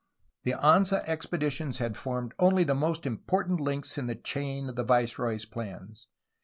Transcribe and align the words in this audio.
The 0.45 0.53
Anza 0.53 1.03
expeditions 1.05 1.77
had 1.77 1.95
formed 1.95 2.33
only 2.39 2.63
the 2.63 2.73
most 2.73 3.05
important 3.05 3.59
links 3.61 3.99
in 3.99 4.07
the 4.07 4.15
chain 4.15 4.67
of 4.67 4.75
the 4.75 4.83
viceroy's 4.83 5.45
plans. 5.45 6.07